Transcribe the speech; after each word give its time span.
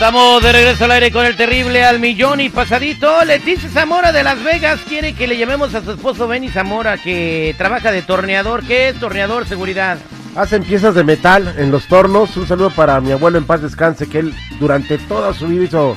Estamos 0.00 0.42
de 0.42 0.50
regreso 0.52 0.84
al 0.86 0.92
aire 0.92 1.12
con 1.12 1.26
el 1.26 1.36
terrible 1.36 1.84
al 1.84 2.00
millón 2.00 2.40
y 2.40 2.48
pasadito. 2.48 3.22
Leticia 3.26 3.68
Zamora 3.68 4.12
de 4.12 4.22
Las 4.22 4.42
Vegas 4.42 4.80
quiere 4.88 5.12
que 5.12 5.26
le 5.26 5.36
llamemos 5.36 5.74
a 5.74 5.84
su 5.84 5.90
esposo 5.90 6.26
Benny 6.26 6.48
Zamora 6.48 6.96
que 6.96 7.54
trabaja 7.58 7.92
de 7.92 8.00
torneador. 8.00 8.64
¿Qué 8.64 8.88
es 8.88 8.98
torneador? 8.98 9.46
Seguridad. 9.46 9.98
Hacen 10.34 10.62
piezas 10.62 10.94
de 10.94 11.04
metal 11.04 11.54
en 11.58 11.70
los 11.70 11.86
tornos. 11.86 12.34
Un 12.38 12.48
saludo 12.48 12.70
para 12.70 12.98
mi 13.02 13.12
abuelo 13.12 13.36
en 13.36 13.44
paz 13.44 13.60
descanse, 13.60 14.08
que 14.08 14.20
él 14.20 14.34
durante 14.58 14.96
toda 14.96 15.34
su 15.34 15.48
vida 15.48 15.64
hizo 15.64 15.94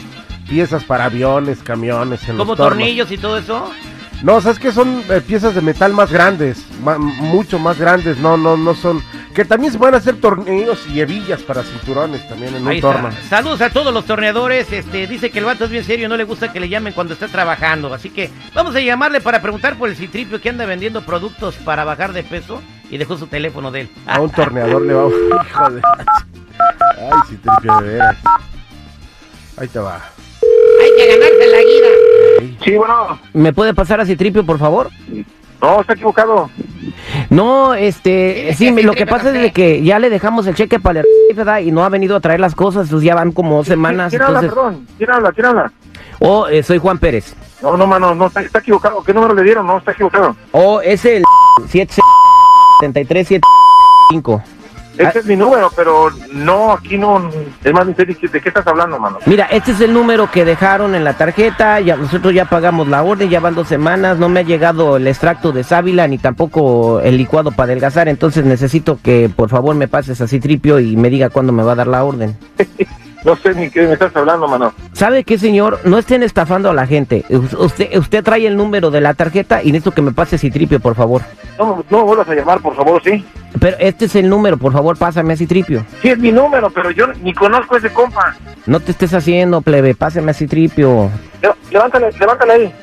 piezas 0.49 0.83
para 0.83 1.05
aviones, 1.05 1.59
camiones, 1.63 2.23
en 2.27 2.35
¿Como 2.38 2.52
los 2.52 2.58
tornos. 2.58 2.77
tornillos 2.77 3.09
y 3.09 3.17
todo 3.17 3.38
eso? 3.38 3.72
No, 4.22 4.41
¿sabes 4.41 4.59
qué? 4.59 4.73
Son 4.73 5.02
eh, 5.09 5.22
piezas 5.25 5.55
de 5.55 5.61
metal 5.61 5.94
más 5.94 6.11
grandes, 6.11 6.66
ma- 6.83 6.97
mucho 6.97 7.58
más 7.58 7.80
grandes. 7.80 8.17
No, 8.17 8.35
no, 8.35 8.58
no 8.58 8.75
son. 8.75 9.02
Que 9.34 9.46
también 9.46 9.73
se 9.73 9.80
pueden 9.80 9.96
hacer 9.96 10.18
tornillos 10.22 10.86
y 10.88 11.02
hebillas 11.02 11.42
para 11.42 11.64
cinturones 11.64 12.28
también 12.30 12.55
en 12.55 12.68
Ahí 12.68 12.80
un 12.80 12.86
está. 12.86 12.92
torno. 13.02 13.10
Saludos 13.30 13.62
a 13.62 13.70
todos 13.72 13.92
los 13.92 14.06
torneadores. 14.06 14.72
Este, 14.72 15.08
dice 15.08 15.32
que 15.32 15.40
el 15.40 15.46
vato 15.46 15.66
es 15.66 15.72
bien 15.72 15.84
serio, 15.84 16.08
no 16.08 16.18
le 16.18 16.23
gusta 16.23 16.52
que 16.54 16.59
le 16.59 16.70
llamen 16.70 16.94
cuando 16.94 17.14
está 17.14 17.28
trabajando. 17.28 17.92
Así 17.94 18.12
que 18.12 18.30
vamos 18.53 18.75
a 18.75 18.80
llamarle 18.80 19.22
para 19.22 19.42
preguntar 19.42 19.75
por 19.78 19.90
el 19.90 19.95
citripio 19.95 20.40
que 20.40 20.50
anda 20.50 20.66
vendiendo 20.67 21.02
productos 21.02 21.56
para 21.56 21.84
bajar 21.84 22.14
de 22.14 22.22
peso 22.23 22.62
y 22.92 22.98
dejó 22.98 23.17
su 23.17 23.25
teléfono 23.25 23.72
de 23.72 23.81
él. 23.81 23.90
A 24.06 24.20
un 24.22 24.30
torneador 24.30 24.84
le 24.84 24.94
vamos. 24.94 25.14
Hijo 25.50 25.70
de. 25.72 25.81
Ay, 25.81 27.20
sí, 27.28 27.38
tripio 27.38 27.81
de 27.81 27.88
veras. 27.90 28.18
Ahí 29.58 29.68
te 29.68 29.80
va. 29.80 29.95
Hay 30.81 30.90
que 30.95 31.08
ganarse 31.18 31.47
la 31.47 31.58
guida. 31.58 32.56
Sí, 32.64 32.75
bueno. 32.75 33.20
¿Me 33.34 33.52
puede 33.52 33.73
pasar 33.73 34.00
a 34.00 34.06
citripio, 34.06 34.45
por 34.45 34.59
favor? 34.59 34.90
No, 35.59 35.81
está 35.81 35.94
equivocado. 35.94 36.52
No, 37.34 37.73
este, 37.73 38.53
sí, 38.56 38.70
lo 38.84 38.94
que 38.94 39.08
pasa 39.08 39.30
es 39.30 39.42
de 39.42 39.52
que 39.52 39.81
ya 39.81 39.98
le 39.98 40.12
dejamos 40.12 40.45
el 40.45 40.53
cheque 40.53 40.80
para 40.80 41.00
el 41.00 41.08
¿verdad? 41.36 41.58
y 41.59 41.72
no 41.72 41.84
ha 41.84 41.90
venido 41.90 42.16
a 42.16 42.20
traer 42.20 42.40
las 42.40 42.53
cosas, 42.53 42.90
pues 42.90 43.02
ya 43.03 43.16
van 43.16 43.31
como 43.31 43.56
dos 43.58 43.66
semanas. 43.67 44.12
¿Quién 44.12 44.22
habla, 44.22 44.42
entonces... 44.42 44.64
perdón? 44.64 44.88
¿Quién 44.98 45.12
habla? 45.12 45.31
¿Quién 45.31 45.48
habla? 45.48 45.72
Oh, 46.20 46.45
eh, 46.48 46.62
soy 46.62 46.78
Juan 46.78 47.00
Pérez. 47.00 47.36
No, 47.62 47.75
no, 47.75 47.88
mano, 47.88 48.14
no, 48.14 48.28
está, 48.28 48.42
está 48.42 48.59
equivocado. 48.59 49.03
¿Qué 49.03 49.14
número 49.14 49.34
le 49.34 49.42
dieron? 49.42 49.66
No, 49.66 49.80
está 49.80 49.94
equivocado. 49.94 50.36
Oh, 50.52 50.80
es 50.81 51.03
el 51.06 51.23
7375. 51.67 54.44
Este 54.97 55.19
es 55.19 55.25
mi 55.25 55.36
número, 55.36 55.72
pero 55.75 56.09
no, 56.31 56.73
aquí 56.73 56.97
no. 56.97 57.30
Es 57.63 57.73
más, 57.73 57.88
de 57.88 57.95
qué, 58.05 58.27
estás 58.45 58.67
hablando, 58.67 59.00
mano. 59.00 59.17
Mira, 59.25 59.45
este 59.45 59.72
es 59.72 59.81
el 59.81 59.94
número 59.94 60.30
que 60.30 60.45
dejaron 60.45 60.95
en 60.95 61.03
la 61.03 61.17
tarjeta, 61.17 61.80
ya 61.80 61.95
nosotros 61.95 62.33
ya 62.33 62.45
pagamos 62.45 62.88
la 62.88 63.03
orden, 63.03 63.30
ya 63.30 63.39
van 63.39 63.55
dos 63.55 63.67
semanas, 63.67 64.17
no 64.17 64.30
me 64.30 64.41
ha 64.41 64.44
llegado 64.44 64.97
el 64.97 65.08
extracto 65.08 65.52
de 65.52 65.63
sábila 65.63 66.08
ni 66.08 66.17
tampoco 66.17 67.00
el 67.00 67.17
licuado 67.17 67.52
para 67.52 67.72
adelgazar, 67.72 68.08
entonces 68.08 68.45
necesito 68.45 69.00
que 69.02 69.30
por 69.35 69.50
favor 69.50 69.75
me 69.75 69.88
pases 69.88 70.22
así 70.22 70.39
tripio 70.39 70.80
y 70.80 70.95
me 70.95 71.09
diga 71.09 71.30
cuándo 71.30 71.53
me 71.53 71.63
va 71.63 71.72
a 71.72 71.75
dar 71.75 71.88
la 71.88 72.03
orden. 72.03 72.38
No 73.23 73.38
sé 73.38 73.53
ni 73.55 73.69
qué 73.69 73.88
me 73.88 73.94
estás 73.94 74.13
hablando, 74.16 74.47
mano. 74.47 74.73
¿Sabe 75.04 75.26
qué, 75.26 75.38
señor? 75.38 75.82
No 75.84 75.98
estén 75.98 76.23
estafando 76.23 76.70
a 76.70 76.73
la 76.73 76.88
gente. 76.88 77.26
Us- 77.30 77.52
Usted, 77.56 77.98
usted 77.98 78.23
trae 78.23 78.48
el 78.48 78.56
número 78.56 78.90
de 78.90 79.02
la 79.02 79.14
tarjeta 79.14 79.62
y 79.62 79.73
necesito 79.73 79.92
que 79.92 80.02
me 80.02 80.14
pase 80.14 80.38
Citripio, 80.38 80.80
por 80.80 80.96
favor. 80.96 81.22
No, 81.59 81.84
no 81.90 81.97
me 81.97 82.03
vuelvas 82.06 82.30
a 82.30 82.34
llamar, 82.34 82.62
por 82.62 82.74
favor, 82.74 83.03
¿sí? 83.03 83.25
Pero 83.59 83.75
este 83.81 84.06
es 84.06 84.16
el 84.16 84.30
número, 84.30 84.56
por 84.56 84.72
favor, 84.72 84.97
pásame 84.97 85.34
a 85.34 85.36
Citripio. 85.36 85.86
Sí, 86.02 86.08
es 86.08 86.18
mi 86.19 86.31
número, 86.31 86.69
pero 86.69 86.90
yo 86.90 87.08
ni 87.22 87.34
conozco 87.34 87.75
a 87.75 87.80
ese 87.80 87.92
compa. 87.92 88.34
No 88.66 88.80
te 88.80 88.92
estés 88.92 89.13
haciendo, 89.13 89.59
plebe, 89.62 89.94
pásame 89.94 90.31
a 90.31 90.34
Citripio. 90.34 91.09
Le- 91.42 91.52
Levántale, 91.69 92.09
levántale 92.18 92.53
ahí. 92.53 92.74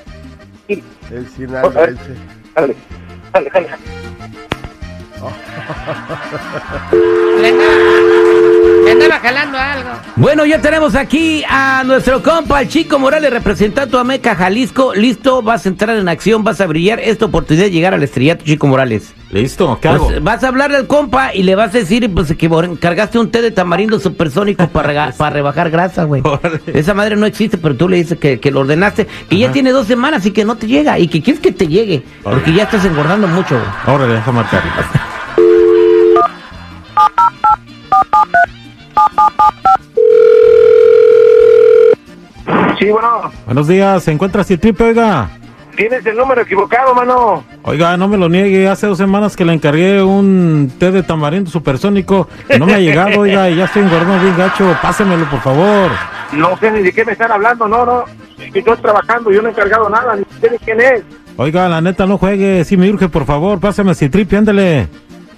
Sí, 0.69 0.85
Él 1.11 1.27
sí 1.35 1.43
nada, 1.49 1.85
él 1.87 1.99
sí. 2.07 2.13
dale, 2.55 2.77
dale, 3.33 3.51
dale. 3.51 3.69
Le 8.91 9.05
andaba 9.05 9.21
jalando 9.21 9.57
algo. 9.59 9.91
Bueno, 10.17 10.45
ya 10.45 10.61
tenemos 10.61 10.97
aquí 10.97 11.45
a 11.49 11.85
nuestro 11.87 12.23
compa, 12.23 12.61
el 12.63 12.69
Chico 12.69 12.99
Morales, 12.99 13.31
representando 13.31 14.01
a 14.01 14.05
Meca 14.05 14.35
Jalisco. 14.35 14.95
Listo, 14.95 15.43
vas 15.43 15.65
a 15.65 15.69
entrar 15.69 15.97
en 15.97 16.09
acción, 16.09 16.43
vas 16.43 16.61
a 16.61 16.67
brillar. 16.67 16.99
Esta 16.99 17.27
oportunidad 17.27 17.67
de 17.67 17.71
llegar 17.71 17.95
al 17.95 18.03
estrellato, 18.03 18.45
Chico 18.45 18.67
Morales. 18.67 19.15
Listo, 19.31 19.79
¿qué 19.81 19.91
Pues, 19.91 20.21
vas 20.25 20.43
a 20.43 20.49
hablarle 20.49 20.77
al 20.77 20.89
compa 20.89 21.33
y 21.33 21.45
le 21.45 21.55
vas 21.55 21.73
a 21.73 21.79
decir 21.79 22.13
pues, 22.13 22.35
que 22.35 22.51
cargaste 22.81 23.21
un 23.21 23.31
té 23.31 23.43
de 23.43 23.53
tamarindo 23.53 24.01
supersónico 24.01 24.67
para, 24.69 25.13
para 25.17 25.31
rebajar 25.31 25.71
grasa, 25.71 26.03
güey. 26.03 26.23
Esa 26.67 26.93
madre 26.93 27.15
no 27.15 27.27
existe, 27.27 27.57
pero 27.57 27.77
tú 27.77 27.89
le 27.89 27.99
dices 27.99 28.19
que, 28.19 28.41
que 28.41 28.51
lo 28.51 28.61
ordenaste, 28.61 29.07
que 29.29 29.39
ya 29.39 29.53
tiene 29.53 29.71
dos 29.71 29.87
semanas 29.87 30.27
y 30.27 30.33
que 30.33 30.45
no 30.45 30.57
te 30.57 30.67
llega 30.67 30.99
y 30.99 31.07
que 31.07 31.23
quieres 31.23 31.41
que 31.41 31.53
te 31.53 31.69
llegue, 31.69 32.03
porque 32.25 32.53
ya 32.53 32.65
estás 32.65 32.85
engordando 32.85 33.29
mucho, 33.29 33.55
güey. 33.57 33.97
Órale, 33.97 34.15
deja 34.15 34.33
marcar. 34.33 34.63
Sí, 42.81 42.91
bueno, 42.91 43.31
Buenos 43.45 43.69
días, 43.69 44.03
¿se 44.03 44.11
encuentra 44.11 44.43
Citripe, 44.43 44.83
oiga? 44.83 45.29
tienes 45.77 46.05
el 46.05 46.17
número 46.17 46.43
equivocado, 46.43 46.95
mano. 46.95 47.43
Oiga, 47.63 47.97
no 47.97 48.07
me 48.09 48.19
lo 48.19 48.29
niegue, 48.29 48.69
hace 48.69 48.87
dos 48.87 48.99
semanas 48.99 49.35
que 49.37 49.45
le 49.45 49.55
encargué 49.55 50.03
un 50.03 50.71
té 50.79 50.91
de 50.91 51.03
tamarindo 51.03 51.51
supersónico, 51.51 52.29
no 52.59 52.67
me 52.67 52.75
ha 52.75 52.79
llegado, 52.81 53.21
oiga, 53.21 53.49
y 53.49 53.57
ya 53.57 53.65
estoy 53.65 53.83
engordando 53.83 54.23
bien 54.23 54.37
gacho, 54.37 54.77
pásemelo, 54.83 55.25
por 55.31 55.41
favor. 55.41 55.91
No 56.33 56.57
sé 56.59 56.71
ni 56.71 56.83
de 56.83 56.93
qué 56.93 57.05
me 57.05 57.13
están 57.13 57.33
hablando, 57.33 57.69
no, 57.69 57.85
no. 57.87 58.05
Estoy 58.39 58.63
trabajando, 58.63 59.31
yo 59.31 59.41
no 59.43 59.49
he 59.49 59.53
encargado 59.53 59.89
nada, 59.89 60.17
ni 60.17 60.25
sé 60.41 60.49
de 60.49 60.59
quién 60.59 60.81
es. 60.81 61.03
Oiga, 61.37 61.69
la 61.69 61.81
neta, 61.81 62.07
no 62.07 62.19
juegue, 62.19 62.65
si 62.65 62.77
me 62.77 62.91
urge, 62.91 63.09
por 63.09 63.25
favor, 63.25 63.59
pásame 63.61 63.95
Citripe, 63.95 64.37
ándele. 64.37 64.89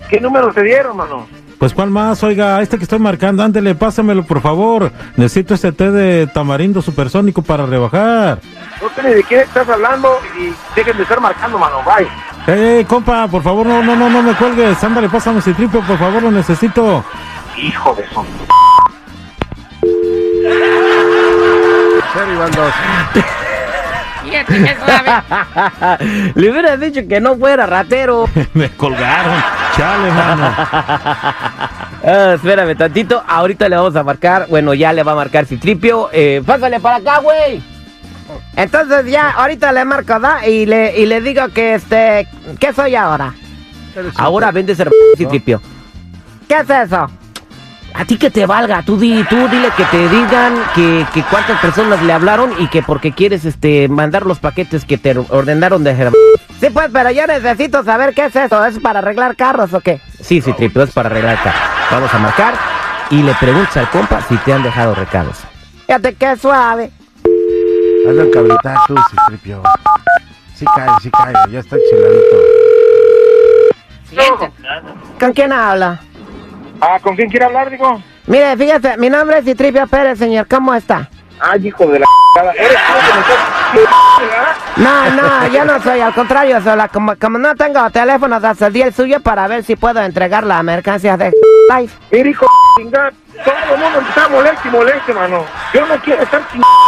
¿Qué 0.08 0.20
número 0.20 0.52
te 0.52 0.62
dieron, 0.62 0.96
mano? 0.96 1.26
Pues, 1.62 1.74
¿cuál 1.74 1.90
más? 1.90 2.20
Oiga, 2.24 2.60
este 2.60 2.76
que 2.76 2.82
estoy 2.82 2.98
marcando, 2.98 3.40
ándele, 3.40 3.76
pásamelo, 3.76 4.24
por 4.24 4.40
favor. 4.40 4.90
Necesito 5.14 5.54
este 5.54 5.70
té 5.70 5.92
de 5.92 6.26
tamarindo 6.26 6.82
supersónico 6.82 7.40
para 7.40 7.66
rebajar. 7.66 8.40
No 8.82 8.88
sé 8.88 9.08
ni 9.08 9.14
de 9.14 9.22
quién 9.22 9.42
estás 9.42 9.68
hablando 9.68 10.18
y 10.36 10.52
dejen 10.74 10.96
de 10.96 11.04
estar 11.04 11.20
marcando, 11.20 11.56
mano. 11.58 11.76
Bye. 11.84 12.08
Ey, 12.52 12.78
ey, 12.78 12.84
compa, 12.84 13.28
por 13.28 13.44
favor, 13.44 13.64
no, 13.64 13.80
no, 13.80 13.94
no, 13.94 14.10
no 14.10 14.22
me 14.24 14.34
cuelgues. 14.34 14.82
Ándale, 14.82 15.08
pásame 15.08 15.40
Citripe, 15.40 15.78
por 15.78 15.96
favor, 15.98 16.24
lo 16.24 16.32
necesito. 16.32 17.04
Hijo 17.56 17.94
de 17.94 18.06
dos. 18.12 18.26
Le 26.34 26.50
hubieras 26.50 26.80
dicho 26.80 27.02
que 27.08 27.20
no 27.20 27.36
fuera 27.36 27.66
ratero. 27.66 28.28
me 28.54 28.68
colgaron. 28.70 29.61
Chale, 29.76 30.10
mano. 30.10 30.56
Ah, 32.04 32.32
espérame 32.34 32.74
tantito, 32.76 33.22
ahorita 33.24 33.68
le 33.68 33.76
vamos 33.76 33.94
a 33.94 34.02
marcar, 34.02 34.48
bueno, 34.48 34.74
ya 34.74 34.92
le 34.92 35.04
va 35.04 35.12
a 35.12 35.14
marcar 35.14 35.46
Citripio, 35.46 36.10
eh, 36.12 36.42
pásale 36.44 36.80
para 36.80 36.96
acá, 36.96 37.20
güey. 37.20 37.62
Entonces 38.56 39.06
ya, 39.06 39.30
ahorita 39.30 39.70
le 39.70 39.84
marco, 39.84 40.18
¿da? 40.18 40.44
Y 40.48 40.66
le, 40.66 40.98
y 40.98 41.06
le 41.06 41.20
digo 41.20 41.46
que 41.54 41.74
este, 41.74 42.26
¿qué 42.58 42.72
soy 42.72 42.96
ahora? 42.96 43.32
Ahora 44.16 44.50
vende 44.50 44.74
ser 44.74 44.90
Citripio. 45.16 45.62
¿Qué 46.48 46.56
es 46.56 46.70
eso? 46.70 47.08
A 47.94 48.04
ti 48.04 48.16
que 48.16 48.30
te 48.30 48.46
valga, 48.46 48.82
tú, 48.82 48.98
di, 48.98 49.22
tú 49.24 49.36
dile 49.48 49.68
que 49.76 49.84
te 49.84 50.08
digan 50.08 50.54
que, 50.74 51.06
que 51.12 51.22
cuántas 51.24 51.60
personas 51.60 52.02
le 52.02 52.12
hablaron 52.12 52.52
y 52.58 52.68
que 52.68 52.82
porque 52.82 53.12
quieres 53.12 53.44
este 53.44 53.88
mandar 53.88 54.24
los 54.24 54.38
paquetes 54.38 54.84
que 54.84 54.96
te 54.98 55.16
ordenaron 55.16 55.84
de 55.84 55.94
Germán. 55.94 56.14
Sí, 56.58 56.70
pues, 56.70 56.88
pero 56.92 57.10
yo 57.10 57.26
necesito 57.26 57.84
saber 57.84 58.14
qué 58.14 58.26
es 58.26 58.36
eso. 58.36 58.64
¿Es 58.64 58.78
para 58.78 59.00
arreglar 59.00 59.36
carros 59.36 59.74
o 59.74 59.80
qué? 59.80 60.00
Sí, 60.20 60.40
sí, 60.40 60.52
tripio, 60.52 60.82
es 60.82 60.92
para 60.92 61.10
arreglar 61.10 61.42
carros. 61.42 61.60
Vamos 61.90 62.14
a 62.14 62.18
marcar 62.18 62.54
y 63.10 63.22
le 63.22 63.34
preguntas 63.34 63.76
al 63.76 63.90
compa 63.90 64.22
si 64.22 64.36
te 64.38 64.52
han 64.52 64.62
dejado 64.62 64.94
recados. 64.94 65.38
Fíjate 65.86 66.14
qué 66.14 66.36
suave. 66.36 66.90
Hazlo 68.08 68.22
encabritar 68.22 68.76
tú, 68.86 68.94
Citripio. 69.10 69.62
Sí 70.54 70.64
cae, 70.74 70.88
sí 71.02 71.10
cae, 71.10 71.34
ya 71.50 71.58
está 71.60 71.76
chiladito. 71.90 72.36
¿Con 75.18 75.32
quién 75.32 75.52
habla? 75.52 76.00
Ah, 76.84 76.98
¿con 77.00 77.14
quién 77.14 77.30
quiere 77.30 77.44
hablar, 77.44 77.70
digo? 77.70 78.02
Mire, 78.26 78.56
fíjate, 78.56 78.96
mi 78.96 79.08
nombre 79.08 79.38
es 79.38 79.44
Citripio 79.44 79.86
Pérez, 79.86 80.18
señor. 80.18 80.48
¿Cómo 80.48 80.74
está? 80.74 81.08
Ay, 81.38 81.68
hijo 81.68 81.86
de 81.86 82.00
la 82.00 82.06
¿Eres 82.56 82.76
tú 82.76 82.94
que 83.72 83.80
me. 83.80 84.84
No, 84.84 85.10
no, 85.10 85.46
yo 85.46 85.64
no 85.64 85.80
soy, 85.80 86.00
al 86.00 86.12
contrario, 86.12 86.60
sola, 86.60 86.88
como, 86.88 87.14
como 87.16 87.38
no 87.38 87.54
tengo 87.54 87.88
teléfono, 87.90 88.34
accedí 88.34 88.82
el 88.82 88.92
suyo 88.92 89.20
para 89.20 89.46
ver 89.46 89.62
si 89.62 89.76
puedo 89.76 90.02
entregar 90.02 90.42
la 90.42 90.60
mercancía 90.64 91.16
de 91.16 91.32
Life. 91.76 91.96
Mira, 92.10 92.28
hijo 92.28 92.46
de 92.78 92.90
todo 92.90 93.74
el 93.74 93.80
mundo 93.80 94.00
está 94.08 94.28
molesto 94.28 94.66
y 94.66 94.70
molesto, 94.72 95.14
mano. 95.14 95.44
Yo 95.72 95.86
no 95.86 95.96
quiero 96.02 96.22
estar 96.24 96.42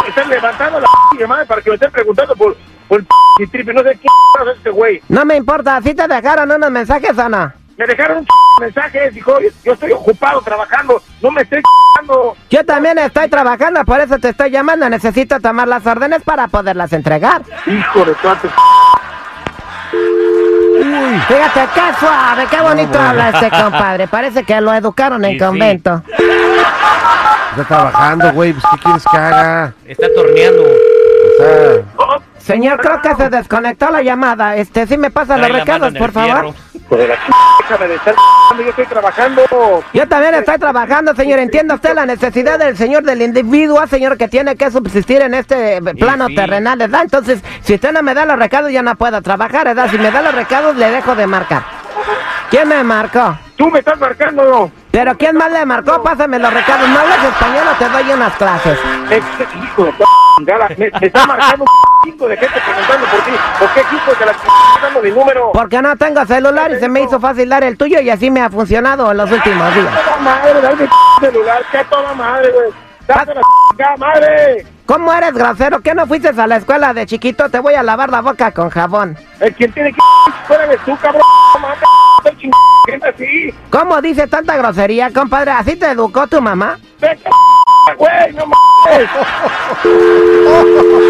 estar 0.09 0.27
levantando 0.27 0.81
la 0.81 0.89
p 1.17 1.25
madre 1.25 1.47
para 1.47 1.63
que 1.63 1.71
me 1.71 1.75
estén 1.77 1.93
preguntando 1.93 2.35
por, 2.35 2.57
por 2.89 2.99
el 2.99 3.07
p. 3.49 3.65
No 3.73 3.83
sé 3.83 3.99
quién 4.01 4.49
es 4.49 4.57
este 4.57 4.71
güey. 4.71 5.01
No 5.09 5.25
me 5.25 5.37
importa, 5.37 5.81
si 5.83 5.95
te 5.95 6.09
dejaron 6.09 6.51
unos 6.51 6.71
mensajes 6.73 7.15
no. 7.15 7.64
Me 7.77 7.87
dejaron 7.87 8.19
un 8.19 8.27
mensaje, 8.61 9.11
dijo, 9.11 9.41
yo, 9.41 9.49
yo 9.65 9.73
estoy 9.73 9.91
ocupado 9.93 10.41
trabajando, 10.43 11.03
no 11.21 11.31
me 11.33 11.43
estés 11.43 11.63
chingando. 11.97 12.37
Yo 12.49 12.65
también 12.65 12.99
estoy 12.99 13.29
trabajando, 13.29 13.85
por 13.85 14.01
eso 14.01 14.19
te 14.19 14.29
estoy 14.29 14.51
llamando. 14.51 14.89
Necesito 14.89 15.41
tomar 15.41 15.67
las 15.67 15.85
órdenes 15.87 16.23
para 16.23 16.47
poderlas 16.49 16.93
entregar. 16.93 17.43
Hijo 17.67 18.05
de 18.05 18.15
toda 18.15 18.37
tu... 18.37 18.49
Uy, 19.97 21.21
fíjate 21.29 21.69
qué 21.75 21.81
suave, 22.01 22.47
qué 22.51 22.61
bonito 22.61 22.99
habla 22.99 23.31
este 23.31 23.51
compadre. 23.51 24.09
Parece 24.09 24.45
que 24.45 24.61
lo 24.61 24.73
educaron 24.75 25.25
en 25.25 25.33
sí. 25.33 25.39
convento. 25.39 26.03
Está 27.51 27.65
trabajando, 27.69 28.33
güey, 28.33 28.53
pues 28.53 28.65
¿qué 28.73 28.79
quieres 28.79 29.05
que 29.11 29.17
haga? 29.17 29.73
Está 29.87 30.07
torneando. 30.15 30.63
O 30.63 31.37
sea, 31.39 31.83
Oh, 31.97 32.04
Señor, 32.45 32.79
creo 32.79 33.01
que 33.01 33.15
se 33.15 33.31
desconectó 33.31 33.91
la 33.91 34.03
llamada. 34.03 34.57
Este, 34.57 34.87
sí 34.87 34.99
me 34.99 35.11
pasa 35.11 35.39
los 35.39 35.51
recados, 35.51 35.95
por 35.95 36.13
favor. 36.13 36.55
la 36.91 36.97
déjame 36.99 37.89
de 37.89 37.95
estar 37.95 38.15
yo 38.59 38.69
estoy 38.69 38.85
trabajando. 38.85 39.43
Yo 39.95 40.09
también 40.09 40.35
estoy 40.35 40.59
trabajando, 40.59 41.15
señor. 41.15 41.39
¿Entiende 41.39 41.75
usted 41.75 41.95
la 41.95 42.05
necesidad 42.05 42.59
del 42.59 42.77
señor, 42.77 43.03
del 43.03 43.23
individuo, 43.23 43.87
señor, 43.87 44.19
que 44.19 44.29
tiene 44.29 44.57
que 44.57 44.71
subsistir 44.71 45.23
en 45.23 45.33
este 45.33 45.77
eh, 45.79 45.81
plano 45.99 46.27
sí. 46.27 46.35
terrenal, 46.35 46.79
¿verdad? 46.79 47.03
Entonces, 47.03 47.43
si 47.63 47.75
usted 47.75 47.93
no 47.93 48.03
me 48.03 48.13
da 48.13 48.27
los 48.27 48.39
recados, 48.39 48.71
ya 48.71 48.83
no 48.83 48.95
puedo 48.95 49.23
trabajar, 49.23 49.65
¿verdad? 49.65 49.89
Si 49.91 49.97
me 49.97 50.11
da 50.11 50.21
los 50.21 50.35
recados, 50.35 50.77
le 50.77 50.91
dejo 50.91 51.15
de 51.15 51.27
marcar. 51.27 51.63
¿Quién 52.51 52.69
me 52.69 52.85
marcó? 52.85 53.39
Tú 53.57 53.71
me 53.71 53.79
estás 53.79 53.99
marcando. 53.99 54.71
¿Pero 54.91 55.17
quién 55.17 55.35
más 55.37 55.51
le 55.51 55.65
marcó? 55.65 56.03
Pásame 56.03 56.39
los 56.39 56.53
recados. 56.53 56.89
¿No 56.91 56.99
hablas 56.99 57.25
español 57.25 57.65
o 57.73 57.79
te 57.79 57.89
doy 57.89 58.13
unas 58.13 58.35
clases? 58.35 58.79
Me, 60.77 60.91
me 61.01 61.07
está 61.07 61.27
marcando 61.27 61.65
chingo 62.05 62.29
de 62.29 62.37
gente 62.37 62.61
preguntando 62.61 63.07
por 63.07 63.21
ti. 63.25 63.31
¿Por 63.59 63.69
qué 63.75 63.81
hijo 63.81 64.15
de 64.19 64.27
la 64.27 64.35
dando 64.83 65.03
mi 65.03 65.11
número? 65.11 65.51
Porque 65.53 65.83
no 65.83 65.97
tengo 65.97 66.25
celular 66.27 66.73
y 66.73 66.79
se 66.79 66.89
me 66.89 67.03
hizo 67.03 67.19
fácil 67.21 67.49
dar 67.49 67.65
el 67.65 67.77
tuyo 67.77 68.01
y 68.01 68.11
así 68.11 68.31
me 68.31 68.41
ha 68.41 68.51
funcionado 68.51 69.11
en 69.11 69.17
los 69.17 69.31
últimos 69.31 69.75
días. 69.75 70.05
toda 70.05 70.17
madre, 70.19 70.61
dame 70.61 70.89
celular, 71.21 71.63
que 71.71 71.85
toda 71.85 72.15
madre, 72.15 72.53
güey. 72.53 72.71
Dame 73.07 73.35
la 73.35 73.97
madre. 73.99 74.67
¿Cómo 74.87 75.13
eres 75.13 75.33
grosero? 75.33 75.81
¿Qué 75.81 75.95
no 75.95 76.07
fuiste 76.07 76.29
a 76.29 76.47
la 76.47 76.57
escuela 76.57 76.95
de 76.95 77.07
chiquito? 77.07 77.49
Te 77.49 77.59
voy 77.59 77.75
a 77.75 77.83
lavar 77.83 78.11
la 78.11 78.21
boca 78.21 78.53
con 78.53 78.71
jabón. 78.71 79.17
El 79.41 79.55
quien 79.55 79.73
tiene 79.73 79.93
que 79.93 80.01
fuera 80.47 80.67
de 80.67 80.77
tu 80.79 80.97
cabrón, 80.99 81.23
así. 83.03 83.55
¿Cómo 83.71 84.01
dice 84.03 84.27
tanta 84.27 84.57
grosería, 84.57 85.11
compadre? 85.11 85.53
¿Así 85.53 85.77
te 85.77 85.91
educó 85.91 86.27
tu 86.27 86.41
mamá? 86.41 86.79
Vete 87.01 87.31
güey, 87.97 88.33
no 88.33 88.45
mames. 88.47 89.11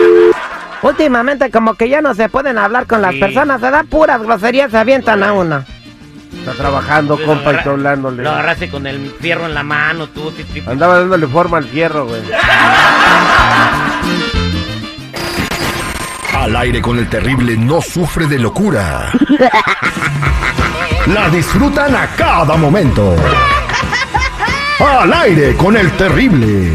Últimamente 0.82 1.50
como 1.50 1.74
que 1.74 1.88
ya 1.88 2.02
no 2.02 2.14
se 2.14 2.28
pueden 2.28 2.58
hablar 2.58 2.86
con 2.86 3.00
las 3.02 3.12
Sí. 3.14 3.20
personas, 3.20 3.60
se 3.60 3.70
da 3.70 3.84
puras 3.84 4.20
groserías, 4.22 4.70
se 4.70 4.78
avientan 4.78 5.22
a 5.22 5.32
uno. 5.32 5.64
está 6.38 6.52
trabajando, 6.54 7.16
Lo 7.16 7.24
compa, 7.24 7.44
y 7.44 7.48
agarra- 7.50 7.62
tú 7.62 7.70
hablándole. 7.70 8.22
Lo 8.24 8.30
agarraste 8.30 8.68
con 8.68 8.86
el 8.88 9.12
fierro 9.20 9.46
en 9.46 9.54
la 9.54 9.62
mano, 9.62 10.08
tú, 10.08 10.32
sí, 10.36 10.44
sí. 10.52 10.62
Andaba 10.66 10.98
dándole 10.98 11.26
forma 11.28 11.58
al 11.58 11.64
fierro, 11.66 12.06
güey. 12.06 12.20
Al 16.34 16.56
aire 16.56 16.80
con 16.82 16.98
el 16.98 17.08
terrible 17.08 17.56
no 17.56 17.80
sufre 17.80 18.26
de 18.26 18.38
locura. 18.40 19.12
La 21.06 21.28
disfrutan 21.28 21.94
a 21.94 22.06
cada 22.16 22.56
momento. 22.56 23.14
Al 24.80 25.12
aire 25.12 25.54
con 25.56 25.76
el 25.76 25.90
terrible. 25.92 26.72